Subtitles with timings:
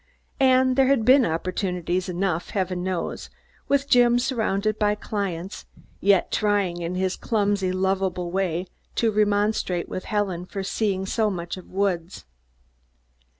[0.39, 3.29] And there had been opportunities enough, heaven knows,
[3.67, 5.67] with Jim surrounded by clients,
[5.99, 11.55] yet trying in his clumsy, lovable way to remonstrate with Helen for seeing so much
[11.55, 12.25] of Woods.